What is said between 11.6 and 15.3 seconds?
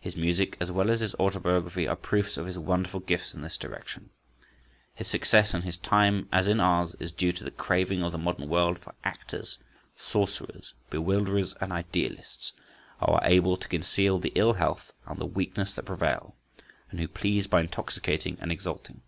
and idealists who are able to conceal the ill health and the